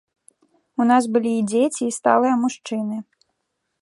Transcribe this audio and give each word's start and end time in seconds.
У 0.83 0.87
нас 0.91 1.03
былі 1.17 1.33
і 1.41 1.45
дзеці, 1.51 1.83
і 1.91 1.93
сталыя 1.99 2.35
мужчыны. 2.47 2.97